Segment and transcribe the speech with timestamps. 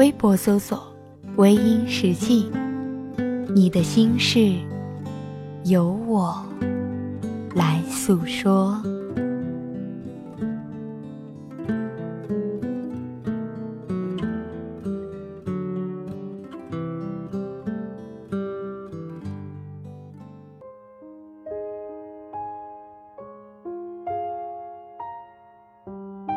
[0.00, 0.82] 微博搜索
[1.36, 2.50] “微音时记”。
[3.54, 4.54] 你的心事，
[5.64, 6.42] 由我
[7.54, 8.82] 来诉说。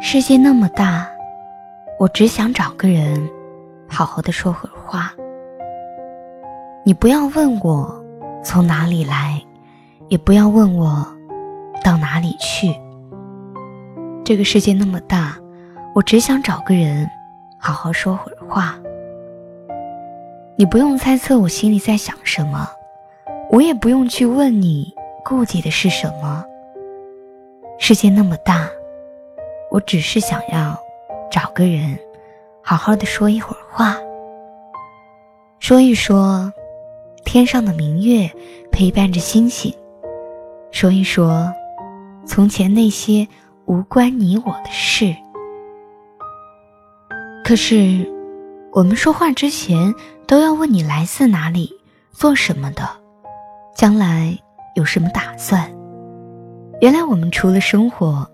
[0.00, 1.08] 世界那么大，
[2.00, 3.30] 我只想找个人，
[3.92, 5.12] 好好的说会儿话。
[6.82, 8.02] 你不要问我
[8.42, 9.38] 从哪里来，
[10.08, 11.06] 也不要问我
[11.84, 12.74] 到哪里去。
[14.24, 15.36] 这个世界那么大，
[15.94, 17.06] 我只想找个人
[17.58, 18.78] 好好说会儿话。
[20.56, 22.66] 你不用猜测我心里在想什么，
[23.50, 24.90] 我也不用去问你
[25.22, 26.42] 顾忌的是什么。
[27.78, 28.68] 世界那么大，
[29.70, 30.78] 我只是想要
[31.30, 31.98] 找个人
[32.64, 33.96] 好好的说一会儿话，
[35.58, 36.52] 说一说。
[37.24, 38.30] 天上的明月
[38.72, 39.72] 陪伴着星星，
[40.72, 41.50] 说一说
[42.26, 43.26] 从前那些
[43.64, 45.14] 无关你我的事。
[47.44, 48.06] 可是，
[48.72, 49.94] 我们说话之前
[50.26, 51.72] 都要问你来自哪里，
[52.10, 52.86] 做什么的，
[53.74, 54.36] 将来
[54.74, 55.72] 有什么打算。
[56.80, 58.28] 原来我们除了生活，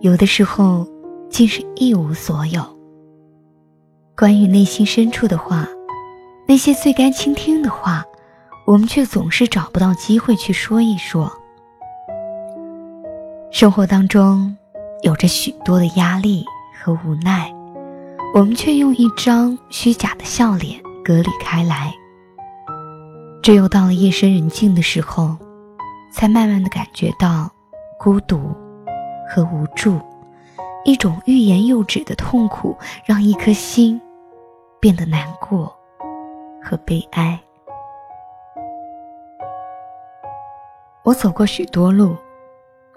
[0.00, 0.88] 有的时候
[1.28, 2.79] 竟是一无所有。
[4.20, 5.66] 关于内心深处的话，
[6.46, 8.04] 那些最该倾听的话。
[8.66, 11.32] 我们却总是找不到机会去说一说。
[13.50, 14.54] 生活当中
[15.02, 16.44] 有着许多的压力
[16.78, 17.50] 和无奈，
[18.34, 21.90] 我们却用一张虚假的笑脸隔离开来。
[23.42, 25.34] 只有到了夜深人静的时候，
[26.12, 27.50] 才慢慢的感觉到
[27.98, 28.54] 孤独
[29.34, 29.98] 和无助，
[30.84, 32.76] 一种欲言又止的痛苦，
[33.06, 34.00] 让一颗心
[34.80, 35.70] 变得难过
[36.62, 37.38] 和悲哀。
[41.02, 42.16] 我走过许多路，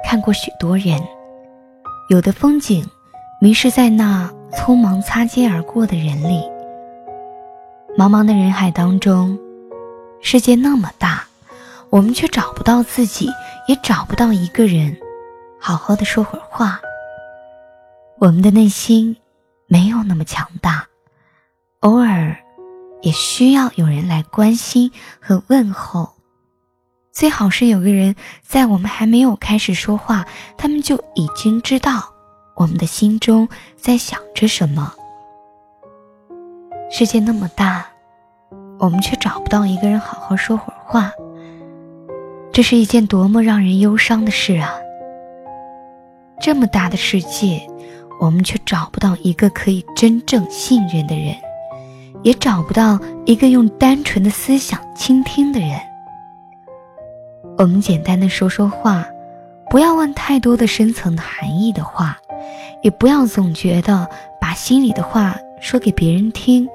[0.04, 1.02] 看过许多人，
[2.10, 2.90] 有的风景
[3.42, 6.50] 迷失在那匆忙擦肩而过的人里。
[7.98, 9.38] 茫茫的人海当中，
[10.22, 11.26] 世界那么大，
[11.90, 13.30] 我们却找不到自己，
[13.68, 14.98] 也找不到一个人，
[15.60, 16.80] 好好的说会儿话。
[18.20, 19.18] 我们的内心
[19.68, 20.88] 没有那么强大，
[21.84, 22.38] 偶尔
[23.02, 24.90] 也需要有人来关心
[25.20, 26.14] 和问候。
[27.12, 30.26] 最好是有个人在我们还没有开始说话，
[30.58, 32.10] 他们就已经知道
[32.56, 34.94] 我们的心中在想着什么。
[36.90, 37.86] 世界那么大，
[38.80, 41.12] 我们却找不到一个人好好说会儿话，
[42.54, 44.72] 这是一件多么让人忧伤的事啊！
[46.40, 47.68] 这么大的世界，
[48.22, 51.36] 我们却找不到一个可以真正信任的人，
[52.24, 55.80] 也找不到一个用单纯的思想倾听的人。
[57.58, 59.06] 我们简单的说说话，
[59.70, 62.18] 不要问太多的深层含义的话，
[62.82, 64.10] 也不要总觉得
[64.42, 66.68] 把心里的话说给别人听，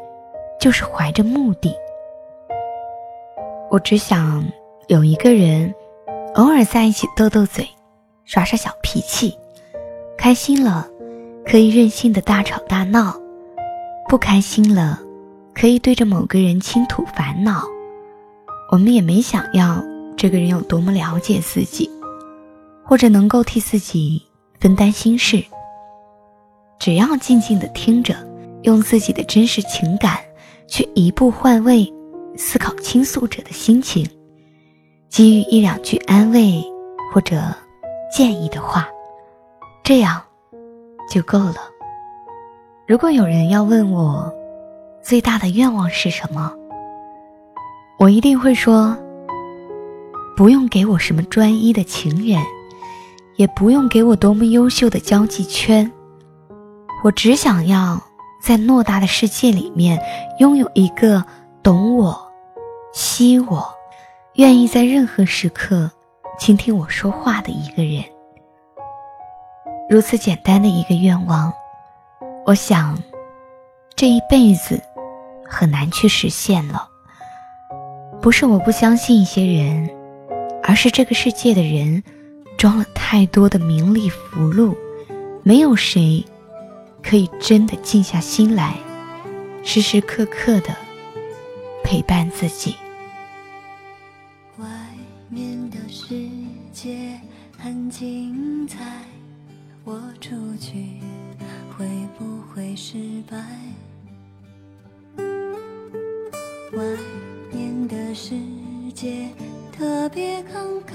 [0.60, 1.75] 就是怀着目的。
[3.70, 4.47] 我只想
[4.87, 5.75] 有一个人，
[6.34, 7.69] 偶尔在一起斗斗嘴，
[8.25, 9.37] 耍耍小脾气，
[10.16, 10.87] 开心了
[11.44, 13.14] 可以任性的大吵大闹，
[14.08, 15.00] 不开心了
[15.58, 17.64] 可以对着某个人倾吐烦恼。
[18.70, 19.82] 我们也没想要。
[20.16, 21.88] 这个人有多么了解自己，
[22.84, 24.20] 或者能够替自己
[24.58, 25.44] 分担心事。
[26.76, 28.16] 只要静静的听着，
[28.62, 30.19] 用自己的真实情感
[30.66, 31.88] 去一步换位
[32.37, 34.04] 思考倾诉者的心情，
[35.08, 36.61] 给予一两句安慰
[37.14, 37.40] 或者
[38.12, 38.88] 建议的话，
[39.84, 40.20] 这样
[41.08, 41.58] 就够了。
[42.88, 44.28] 如果有人要问我
[45.08, 46.52] 最大的愿望是什么，
[47.99, 48.94] 我一定会说。
[50.37, 52.43] 不用给我什么专一的情人，
[53.37, 55.90] 也不用给我多么优秀的交际圈，
[57.02, 57.99] 我只想要
[58.43, 59.99] 在偌大的世界里面
[60.40, 61.25] 拥有一个
[61.62, 62.20] 懂我、
[62.93, 63.66] 惜我、
[64.34, 65.90] 愿意在任何时刻
[66.38, 68.04] 倾听我说话的一个人。
[69.88, 71.50] 如此简单的一个愿望，
[72.44, 72.96] 我想，
[73.96, 74.81] 这一辈子
[75.49, 76.89] 很难去实现了。
[78.21, 79.89] 不是我不相信一些人，
[80.62, 82.03] 而是这个世界的人
[82.56, 84.77] 装了太多的名利福禄，
[85.43, 86.25] 没有谁
[87.03, 88.75] 可以真的静下心来，
[89.62, 90.77] 时时刻刻的
[91.85, 92.75] 陪伴自己。
[94.59, 94.67] 外
[95.29, 96.29] 面的世
[96.73, 97.19] 界
[97.56, 98.79] 很精彩，
[99.85, 100.31] 我出
[100.61, 100.99] 去
[101.77, 101.87] 会
[102.19, 102.99] 不会失
[103.31, 103.39] 败？
[106.78, 106.84] 外
[107.52, 107.78] 面。
[107.88, 108.34] 的世
[108.94, 109.30] 界
[109.72, 110.94] 特别慷慨，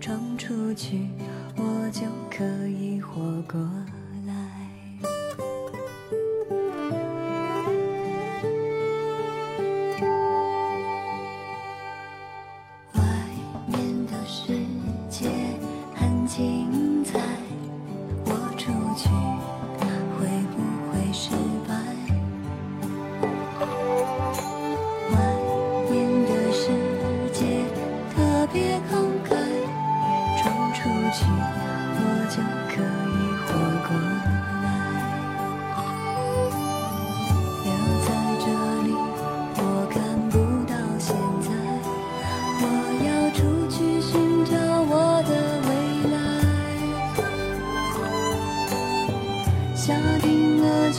[0.00, 1.08] 闯出去
[1.56, 3.60] 我就可以活过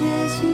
[0.02, 0.51] 界清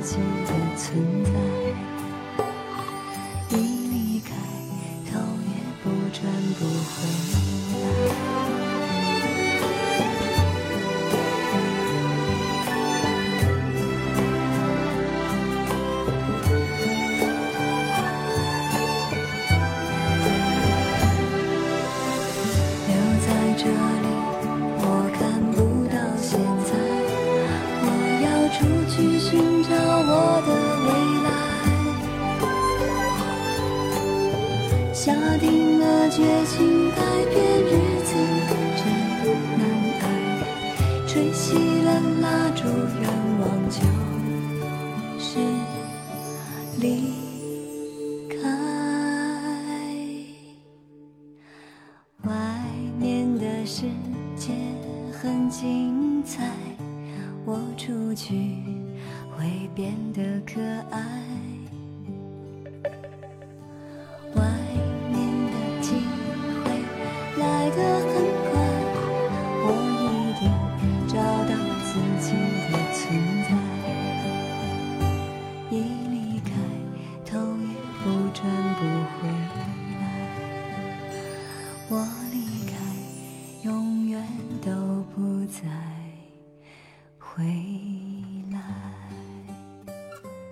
[0.00, 1.89] 自己的存在。
[35.40, 36.96] 定了决心改
[37.30, 37.70] 变日
[38.04, 38.14] 子
[38.76, 38.84] 真
[39.58, 39.62] 难
[40.00, 40.04] 挨，
[41.06, 41.88] 吹熄了
[42.20, 42.62] 蜡烛，
[43.00, 43.08] 愿
[43.40, 43.80] 望就
[45.18, 45.38] 是
[46.78, 47.09] 离。